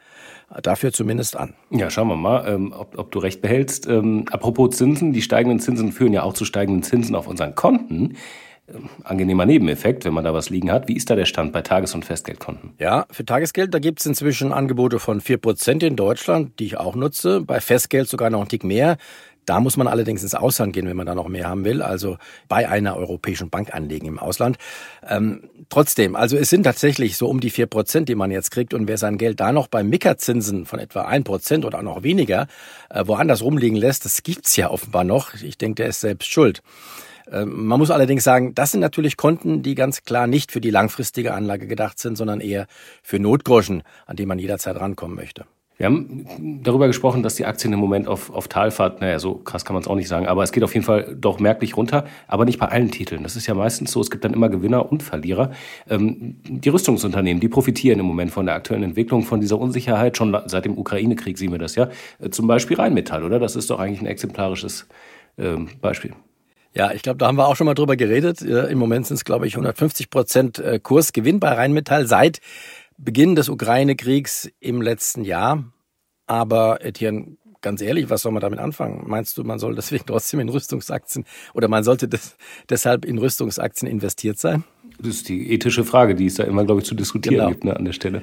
dafür 0.62 0.92
zumindest 0.92 1.34
an. 1.34 1.54
Ja, 1.70 1.90
schauen 1.90 2.06
wir 2.06 2.14
mal, 2.14 2.46
ähm, 2.46 2.72
ob, 2.72 2.96
ob, 2.96 3.10
du 3.10 3.18
recht 3.18 3.42
behältst. 3.42 3.88
Ähm, 3.88 4.26
apropos 4.30 4.76
Zinsen, 4.76 5.12
die 5.12 5.22
steigenden 5.22 5.58
Zinsen 5.58 5.90
führen 5.90 6.12
ja 6.12 6.22
auch 6.22 6.34
zu 6.34 6.44
steigenden 6.44 6.84
Zinsen 6.84 7.16
auf 7.16 7.26
unseren 7.26 7.56
Konten. 7.56 8.16
Ähm, 8.66 8.88
angenehmer 9.02 9.44
Nebeneffekt, 9.44 10.04
wenn 10.04 10.14
man 10.14 10.24
da 10.24 10.32
was 10.32 10.48
liegen 10.48 10.72
hat. 10.72 10.88
Wie 10.88 10.96
ist 10.96 11.10
da 11.10 11.16
der 11.16 11.26
Stand 11.26 11.52
bei 11.52 11.60
Tages- 11.60 11.94
und 11.94 12.04
Festgeldkonten? 12.04 12.72
Ja, 12.78 13.06
für 13.10 13.24
Tagesgeld, 13.24 13.74
da 13.74 13.78
gibt 13.78 14.00
es 14.00 14.06
inzwischen 14.06 14.52
Angebote 14.52 14.98
von 14.98 15.20
4% 15.20 15.84
in 15.84 15.96
Deutschland, 15.96 16.58
die 16.58 16.66
ich 16.66 16.78
auch 16.78 16.94
nutze. 16.94 17.42
Bei 17.42 17.60
Festgeld 17.60 18.08
sogar 18.08 18.30
noch 18.30 18.40
ein 18.40 18.48
Tick 18.48 18.64
mehr. 18.64 18.96
Da 19.46 19.60
muss 19.60 19.76
man 19.76 19.86
allerdings 19.86 20.22
ins 20.22 20.34
Ausland 20.34 20.72
gehen, 20.72 20.86
wenn 20.86 20.96
man 20.96 21.04
da 21.04 21.14
noch 21.14 21.28
mehr 21.28 21.48
haben 21.48 21.66
will, 21.66 21.82
also 21.82 22.16
bei 22.48 22.66
einer 22.66 22.96
europäischen 22.96 23.50
Bank 23.50 23.74
anlegen 23.74 24.06
im 24.06 24.18
Ausland. 24.18 24.56
Ähm, 25.06 25.50
trotzdem, 25.68 26.16
also 26.16 26.38
es 26.38 26.48
sind 26.48 26.62
tatsächlich 26.62 27.18
so 27.18 27.28
um 27.28 27.40
die 27.40 27.50
vier 27.50 27.66
Prozent, 27.66 28.08
die 28.08 28.14
man 28.14 28.30
jetzt 28.30 28.50
kriegt. 28.50 28.72
Und 28.72 28.88
wer 28.88 28.96
sein 28.96 29.18
Geld 29.18 29.40
da 29.40 29.52
noch 29.52 29.68
bei 29.68 29.82
Mickerzinsen 29.84 30.64
von 30.64 30.78
etwa 30.78 31.02
ein 31.02 31.24
Prozent 31.24 31.66
oder 31.66 31.78
auch 31.78 31.82
noch 31.82 32.02
weniger 32.02 32.46
äh, 32.88 33.06
woanders 33.06 33.42
rumliegen 33.42 33.76
lässt, 33.76 34.06
das 34.06 34.22
gibt's 34.22 34.56
ja 34.56 34.70
offenbar 34.70 35.04
noch. 35.04 35.34
Ich 35.34 35.58
denke, 35.58 35.82
der 35.82 35.88
ist 35.88 36.00
selbst 36.00 36.30
schuld. 36.30 36.62
Ähm, 37.30 37.66
man 37.66 37.78
muss 37.78 37.90
allerdings 37.90 38.24
sagen, 38.24 38.54
das 38.54 38.72
sind 38.72 38.80
natürlich 38.80 39.16
Konten, 39.16 39.62
die 39.62 39.74
ganz 39.74 40.02
klar 40.04 40.26
nicht 40.26 40.52
für 40.52 40.60
die 40.60 40.70
langfristige 40.70 41.34
Anlage 41.34 41.66
gedacht 41.66 41.98
sind, 41.98 42.16
sondern 42.16 42.40
eher 42.40 42.66
für 43.02 43.18
Notgroschen, 43.18 43.82
an 44.06 44.16
die 44.16 44.26
man 44.26 44.38
jederzeit 44.38 44.76
rankommen 44.76 45.16
möchte. 45.16 45.44
Wir 45.76 45.86
haben 45.86 46.62
darüber 46.62 46.86
gesprochen, 46.86 47.24
dass 47.24 47.34
die 47.34 47.46
Aktien 47.46 47.72
im 47.72 47.80
Moment 47.80 48.06
auf, 48.06 48.30
auf 48.30 48.46
Talfahrt, 48.46 49.00
naja, 49.00 49.18
so 49.18 49.34
krass 49.34 49.64
kann 49.64 49.74
man 49.74 49.82
es 49.82 49.88
auch 49.88 49.96
nicht 49.96 50.06
sagen, 50.06 50.28
aber 50.28 50.44
es 50.44 50.52
geht 50.52 50.62
auf 50.62 50.72
jeden 50.72 50.86
Fall 50.86 51.16
doch 51.18 51.40
merklich 51.40 51.76
runter, 51.76 52.04
aber 52.28 52.44
nicht 52.44 52.60
bei 52.60 52.68
allen 52.68 52.92
Titeln. 52.92 53.24
Das 53.24 53.34
ist 53.34 53.48
ja 53.48 53.54
meistens 53.54 53.90
so, 53.90 54.00
es 54.00 54.08
gibt 54.08 54.24
dann 54.24 54.32
immer 54.34 54.48
Gewinner 54.48 54.92
und 54.92 55.02
Verlierer. 55.02 55.50
Ähm, 55.90 56.36
die 56.44 56.68
Rüstungsunternehmen, 56.68 57.40
die 57.40 57.48
profitieren 57.48 57.98
im 57.98 58.06
Moment 58.06 58.30
von 58.30 58.46
der 58.46 58.54
aktuellen 58.54 58.84
Entwicklung, 58.84 59.24
von 59.24 59.40
dieser 59.40 59.58
Unsicherheit, 59.58 60.16
schon 60.16 60.36
seit 60.46 60.64
dem 60.64 60.78
Ukraine-Krieg 60.78 61.38
sehen 61.38 61.50
wir 61.50 61.58
das 61.58 61.74
ja. 61.74 61.88
Äh, 62.20 62.30
zum 62.30 62.46
Beispiel 62.46 62.76
Rheinmetall, 62.76 63.24
oder? 63.24 63.40
Das 63.40 63.56
ist 63.56 63.68
doch 63.68 63.80
eigentlich 63.80 64.00
ein 64.00 64.06
exemplarisches 64.06 64.86
ähm, 65.38 65.70
Beispiel. 65.80 66.12
Ja, 66.74 66.92
ich 66.92 67.02
glaube, 67.02 67.18
da 67.18 67.26
haben 67.26 67.38
wir 67.38 67.46
auch 67.46 67.54
schon 67.54 67.66
mal 67.66 67.74
drüber 67.74 67.96
geredet. 67.96 68.42
Im 68.42 68.78
Moment 68.78 69.06
sind 69.06 69.16
es, 69.16 69.24
glaube 69.24 69.46
ich, 69.46 69.54
150 69.54 70.10
Prozent 70.10 70.58
äh, 70.58 70.80
Kursgewinn 70.80 71.38
bei 71.38 71.52
Rheinmetall 71.52 72.06
seit 72.06 72.40
Beginn 72.96 73.36
des 73.36 73.48
Ukraine-Kriegs 73.48 74.50
im 74.58 74.82
letzten 74.82 75.24
Jahr. 75.24 75.64
Aber 76.26 76.84
Etienne, 76.84 77.36
ganz 77.60 77.80
ehrlich, 77.80 78.10
was 78.10 78.22
soll 78.22 78.32
man 78.32 78.40
damit 78.40 78.58
anfangen? 78.58 79.04
Meinst 79.06 79.38
du, 79.38 79.44
man 79.44 79.60
soll 79.60 79.76
deswegen 79.76 80.04
trotzdem 80.06 80.40
in 80.40 80.48
Rüstungsaktien 80.48 81.24
oder 81.54 81.68
man 81.68 81.84
sollte 81.84 82.08
das, 82.08 82.36
deshalb 82.68 83.04
in 83.04 83.18
Rüstungsaktien 83.18 83.90
investiert 83.90 84.38
sein? 84.38 84.64
Das 84.98 85.08
ist 85.08 85.28
die 85.28 85.52
ethische 85.52 85.84
Frage, 85.84 86.14
die 86.14 86.26
es 86.26 86.34
da 86.34 86.44
immer, 86.44 86.64
glaube 86.64 86.80
ich, 86.80 86.86
zu 86.86 86.94
diskutieren 86.94 87.36
genau. 87.36 87.48
gibt 87.48 87.64
ne, 87.64 87.76
an 87.76 87.84
der 87.84 87.92
Stelle. 87.92 88.22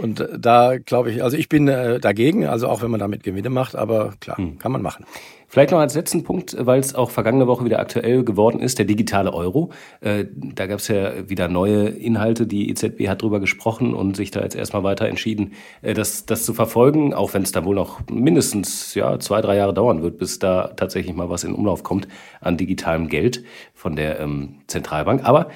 Und 0.00 0.20
äh, 0.20 0.38
da 0.38 0.78
glaube 0.78 1.10
ich, 1.10 1.22
also 1.22 1.36
ich 1.36 1.48
bin 1.48 1.68
äh, 1.68 1.98
dagegen, 2.00 2.46
also 2.46 2.68
auch 2.68 2.82
wenn 2.82 2.90
man 2.90 3.00
damit 3.00 3.22
Gewinne 3.24 3.50
macht, 3.50 3.74
aber 3.74 4.14
klar, 4.20 4.38
hm. 4.38 4.58
kann 4.58 4.72
man 4.72 4.82
machen. 4.82 5.04
Vielleicht 5.52 5.70
noch 5.70 5.80
als 5.80 5.94
letzten 5.94 6.24
Punkt, 6.24 6.56
weil 6.58 6.80
es 6.80 6.94
auch 6.94 7.10
vergangene 7.10 7.46
Woche 7.46 7.66
wieder 7.66 7.78
aktuell 7.78 8.24
geworden 8.24 8.58
ist, 8.58 8.78
der 8.78 8.86
digitale 8.86 9.34
Euro. 9.34 9.68
Äh, 10.00 10.24
da 10.34 10.66
gab 10.66 10.78
es 10.78 10.88
ja 10.88 11.28
wieder 11.28 11.46
neue 11.48 11.88
Inhalte. 11.88 12.46
Die 12.46 12.70
EZB 12.70 13.06
hat 13.06 13.20
darüber 13.20 13.38
gesprochen 13.38 13.92
und 13.92 14.16
sich 14.16 14.30
da 14.30 14.40
jetzt 14.40 14.56
erstmal 14.56 14.82
weiter 14.82 15.06
entschieden, 15.06 15.52
äh, 15.82 15.92
das, 15.92 16.24
das 16.24 16.46
zu 16.46 16.54
verfolgen, 16.54 17.12
auch 17.12 17.34
wenn 17.34 17.42
es 17.42 17.52
da 17.52 17.66
wohl 17.66 17.74
noch 17.74 18.00
mindestens 18.10 18.94
ja, 18.94 19.18
zwei, 19.18 19.42
drei 19.42 19.56
Jahre 19.56 19.74
dauern 19.74 20.02
wird, 20.02 20.16
bis 20.16 20.38
da 20.38 20.68
tatsächlich 20.68 21.14
mal 21.14 21.28
was 21.28 21.44
in 21.44 21.52
Umlauf 21.52 21.82
kommt 21.82 22.08
an 22.40 22.56
digitalem 22.56 23.08
Geld 23.08 23.44
von 23.74 23.94
der 23.94 24.20
ähm, 24.20 24.62
Zentralbank. 24.68 25.22
Aber 25.22 25.50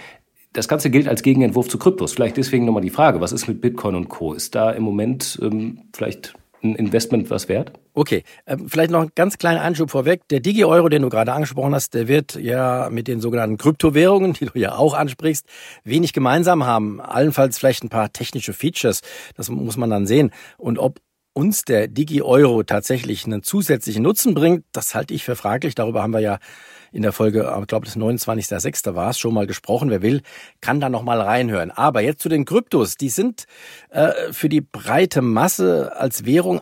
das 0.53 0.69
Ganze 0.69 0.91
gilt 0.91 1.09
als 1.09 1.23
Gegenentwurf 1.23 1.69
zu 1.69 1.79
Kryptos. 1.79 2.13
Vielleicht 2.13 2.37
deswegen 2.37 2.67
nochmal 2.67 2.83
die 2.83 2.91
Frage, 2.91 3.23
was 3.23 3.33
ist 3.33 3.49
mit 3.49 3.63
Bitcoin 3.63 3.95
und 3.95 4.11
Co? 4.11 4.35
Ist 4.35 4.55
da 4.57 4.73
im 4.73 4.83
Moment 4.83 5.39
ähm, 5.41 5.85
vielleicht 5.95 6.35
ein 6.63 6.75
Investment 6.75 7.31
was 7.31 7.49
wert? 7.49 7.73
Okay, 7.99 8.25
ähm, 8.47 8.69
vielleicht 8.69 8.91
noch 8.91 9.01
einen 9.01 9.13
ganz 9.15 9.39
kleinen 9.39 9.59
Einschub 9.59 9.91
vorweg. 9.91 10.29
Der 10.29 10.41
Digi-Euro, 10.41 10.91
den 10.91 11.01
du 11.01 11.09
gerade 11.09 11.33
angesprochen 11.33 11.75
hast, 11.75 11.95
der 11.95 12.09
wird 12.09 12.35
ja 12.35 12.91
mit 12.91 13.09
den 13.09 13.23
sogenannten 13.23 13.57
Kryptowährungen, 13.57 14.33
die 14.39 14.45
du 14.45 14.59
ja 14.59 14.77
auch 14.77 14.93
ansprichst, 14.93 15.47
wenig 15.83 16.13
gemeinsam 16.13 16.67
haben. 16.67 17.01
Allenfalls 17.01 17.57
vielleicht 17.57 17.85
ein 17.85 17.89
paar 17.89 18.13
technische 18.13 18.53
Features. 18.53 19.01
Das 19.35 19.49
muss 19.49 19.79
man 19.79 19.89
dann 19.89 20.07
sehen. 20.07 20.31
Und 20.59 20.79
ob 20.79 21.01
uns 21.33 21.63
der 21.63 21.89
Digi-Euro 21.89 22.65
tatsächlich 22.65 23.25
einen 23.25 23.43
zusätzlichen 23.43 24.03
Nutzen 24.03 24.35
bringt, 24.35 24.67
das 24.73 24.95
halte 24.95 25.15
ich 25.15 25.25
für 25.25 25.35
fraglich. 25.35 25.75
Darüber 25.75 26.03
haben 26.03 26.13
wir 26.13 26.21
ja 26.21 26.39
in 26.93 27.01
der 27.01 27.13
Folge, 27.13 27.51
ich 27.63 27.67
glaube, 27.67 27.87
das 27.87 27.97
29.06. 27.97 28.95
war 28.95 29.09
es, 29.09 29.19
schon 29.19 29.33
mal 29.33 29.47
gesprochen. 29.47 29.89
Wer 29.89 30.03
will, 30.03 30.21
kann 30.61 30.81
da 30.81 30.91
noch 30.91 31.03
mal 31.03 31.23
reinhören. 31.23 31.71
Aber 31.71 32.03
jetzt 32.03 32.21
zu 32.21 32.29
den 32.29 32.45
Kryptos. 32.45 32.99
Die 32.99 33.09
sind 33.09 33.47
äh, 33.89 34.13
für 34.33 34.51
die 34.51 34.61
breite 34.61 35.23
Masse 35.23 35.97
als 35.97 36.27
Währung 36.27 36.61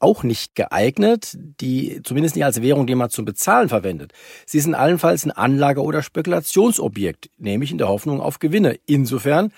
auch 0.00 0.22
nicht 0.22 0.54
geeignet, 0.54 1.36
die 1.60 2.00
zumindest 2.04 2.36
nicht 2.36 2.44
als 2.44 2.62
Währung, 2.62 2.86
die 2.86 2.94
man 2.94 3.10
zum 3.10 3.24
Bezahlen 3.24 3.68
verwendet. 3.68 4.12
Sie 4.46 4.60
sind 4.60 4.74
allenfalls 4.74 5.24
ein 5.24 5.32
Anlage- 5.32 5.82
oder 5.82 6.02
Spekulationsobjekt, 6.02 7.30
nämlich 7.38 7.72
in 7.72 7.78
der 7.78 7.88
Hoffnung 7.88 8.20
auf 8.20 8.38
Gewinne. 8.38 8.78
Insofern 8.86 9.52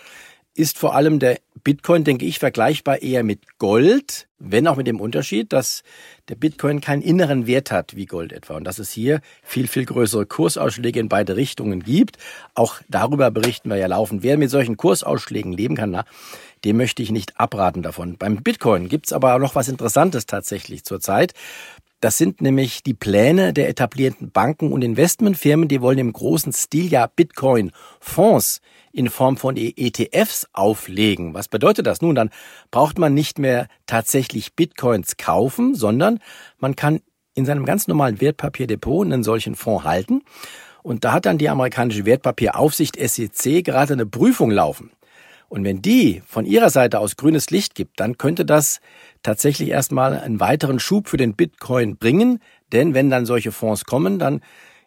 ist 0.55 0.79
vor 0.79 0.95
allem 0.95 1.19
der 1.19 1.39
Bitcoin, 1.63 2.05
denke 2.05 2.25
ich, 2.25 2.39
vergleichbar 2.39 3.03
eher 3.03 3.23
mit 3.23 3.59
Gold, 3.59 4.29
wenn 4.39 4.67
auch 4.67 4.77
mit 4.77 4.87
dem 4.87 5.01
Unterschied, 5.01 5.53
dass 5.53 5.83
der 6.29 6.35
Bitcoin 6.35 6.81
keinen 6.81 7.03
inneren 7.03 7.47
Wert 7.47 7.71
hat 7.71 7.95
wie 7.95 8.07
Gold 8.07 8.33
etwa 8.33 8.57
und 8.57 8.65
dass 8.65 8.79
es 8.79 8.91
hier 8.91 9.21
viel, 9.43 9.69
viel 9.69 9.85
größere 9.85 10.27
Kursausschläge 10.27 10.99
in 10.99 11.09
beide 11.09 11.37
Richtungen 11.37 11.83
gibt. 11.83 12.17
Auch 12.55 12.81
darüber 12.89 13.31
berichten 13.31 13.69
wir 13.69 13.77
ja 13.77 13.87
laufend. 13.87 14.23
Wer 14.23 14.39
mit 14.39 14.51
solchen 14.51 14.77
Kursausschlägen 14.77 15.53
leben 15.53 15.77
kann, 15.77 15.91
na, 15.91 16.05
dem 16.65 16.77
möchte 16.77 17.03
ich 17.03 17.11
nicht 17.11 17.39
abraten 17.39 17.83
davon. 17.83 18.17
Beim 18.19 18.43
Bitcoin 18.43 18.89
gibt's 18.89 19.13
aber 19.13 19.39
noch 19.39 19.55
was 19.55 19.69
Interessantes 19.69 20.27
tatsächlich 20.27 20.85
zurzeit. 20.85 21.33
Das 22.01 22.17
sind 22.17 22.41
nämlich 22.41 22.83
die 22.83 22.95
Pläne 22.95 23.53
der 23.53 23.69
etablierten 23.69 24.31
Banken 24.31 24.73
und 24.73 24.83
Investmentfirmen, 24.83 25.69
die 25.69 25.83
wollen 25.83 25.99
im 25.99 26.13
großen 26.13 26.53
Stil 26.53 26.91
ja 26.91 27.07
Bitcoin-Fonds 27.07 28.63
in 28.93 29.11
Form 29.11 29.37
von 29.37 29.57
ETFs 29.57 30.49
auflegen. 30.55 31.35
Was 31.35 31.49
bedeutet 31.49 31.87
das? 31.87 32.01
Nun, 32.01 32.15
dann 32.15 32.31
braucht 32.71 32.99
man 32.99 33.13
nicht 33.13 33.39
mehr 33.39 33.69
tatsächlich 33.87 34.55
Bitcoins 34.55 35.19
kaufen, 35.19 35.75
sondern 35.75 36.21
man 36.59 36.75
kann 36.75 37.01
in 37.35 37.45
seinem 37.45 37.67
ganz 37.67 37.87
normalen 37.87 38.21
Wertpapierdepot 38.21 39.05
einen 39.05 39.23
solchen 39.23 39.55
Fonds 39.55 39.85
halten. 39.85 40.23
Und 40.83 41.05
da 41.05 41.13
hat 41.13 41.27
dann 41.27 41.37
die 41.37 41.51
amerikanische 41.51 42.07
Wertpapieraufsicht 42.07 42.97
SEC 42.99 43.63
gerade 43.63 43.93
eine 43.93 44.07
Prüfung 44.07 44.51
laufen. 44.51 44.91
Und 45.51 45.65
wenn 45.65 45.83
die 45.83 46.23
von 46.27 46.47
ihrer 46.47 46.71
Seite 46.71 47.01
aus 47.01 47.17
grünes 47.17 47.51
Licht 47.51 47.75
gibt, 47.75 47.99
dann 47.99 48.17
könnte 48.19 48.45
das 48.45 48.81
tatsächlich 49.25 49.71
erstmal 49.71 50.17
einen 50.17 50.39
weiteren 50.39 50.79
Schub 50.79 51.09
für 51.09 51.17
den 51.17 51.35
Bitcoin 51.35 51.97
bringen. 51.97 52.39
Denn 52.73 52.95
wenn 52.95 53.11
dann 53.11 53.27
solche 53.27 53.51
Fonds 53.51 53.85
kommen, 53.85 54.21
dann 54.21 54.43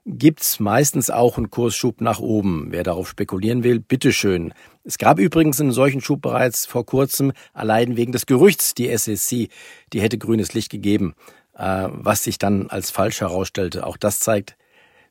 gibt's 0.05 0.61
meistens 0.61 1.09
auch 1.09 1.37
einen 1.37 1.49
Kursschub 1.49 1.99
nach 1.99 2.19
oben. 2.19 2.67
Wer 2.69 2.83
darauf 2.83 3.09
spekulieren 3.09 3.65
will, 3.65 3.81
bitteschön. 3.81 4.53
Es 4.85 4.97
gab 4.97 5.19
übrigens 5.19 5.59
einen 5.59 5.73
solchen 5.73 5.99
Schub 5.99 6.21
bereits 6.21 6.65
vor 6.65 6.85
kurzem, 6.85 7.33
allein 7.51 7.97
wegen 7.97 8.13
des 8.13 8.25
Gerüchts, 8.25 8.73
die 8.73 8.95
SEC, 8.97 9.49
die 9.91 9.99
hätte 10.01 10.17
grünes 10.17 10.53
Licht 10.53 10.71
gegeben, 10.71 11.13
äh, 11.57 11.89
was 11.91 12.23
sich 12.23 12.37
dann 12.37 12.69
als 12.69 12.89
falsch 12.89 13.19
herausstellte. 13.19 13.85
Auch 13.85 13.97
das 13.97 14.21
zeigt, 14.21 14.55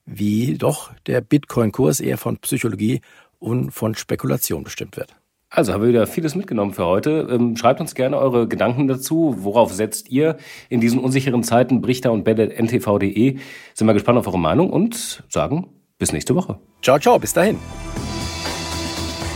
wie 0.06 0.56
doch 0.56 0.92
der 1.06 1.20
Bitcoin-Kurs 1.20 2.00
eher 2.00 2.16
von 2.16 2.38
Psychologie 2.38 3.02
und 3.38 3.70
von 3.70 3.94
Spekulation 3.94 4.64
bestimmt 4.64 4.96
wird. 4.96 5.14
Also 5.54 5.74
haben 5.74 5.82
wir 5.82 5.90
wieder 5.90 6.06
vieles 6.06 6.34
mitgenommen 6.34 6.72
für 6.72 6.86
heute. 6.86 7.28
Ähm, 7.30 7.58
schreibt 7.58 7.80
uns 7.80 7.94
gerne 7.94 8.16
eure 8.16 8.48
Gedanken 8.48 8.88
dazu. 8.88 9.36
Worauf 9.40 9.70
setzt 9.72 10.08
ihr 10.08 10.38
in 10.70 10.80
diesen 10.80 10.98
unsicheren 10.98 11.42
Zeiten? 11.42 11.82
Brichter 11.82 12.10
und 12.10 12.24
Bell 12.24 12.50
ntv.de. 12.50 13.36
Sind 13.74 13.86
wir 13.86 13.92
gespannt 13.92 14.18
auf 14.18 14.26
eure 14.26 14.38
Meinung 14.38 14.70
und 14.70 15.22
sagen 15.28 15.68
bis 15.98 16.10
nächste 16.12 16.34
Woche. 16.34 16.58
Ciao, 16.80 16.98
ciao, 16.98 17.18
bis 17.18 17.34
dahin. 17.34 17.58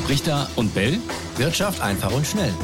Brichter 0.07 0.49
und 0.57 0.75
Bell. 0.75 0.97
Wirtschaft 1.37 1.83
einfach 1.83 2.11
und 2.17 2.27
schnell. 2.27 2.55